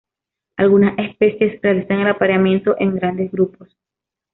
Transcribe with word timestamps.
Algunas 0.57 0.97
especies 0.97 1.61
realizan 1.61 1.99
el 1.99 2.07
apareamiento 2.07 2.75
en 2.79 2.95
grandes 2.95 3.31
grupos. 3.31 3.77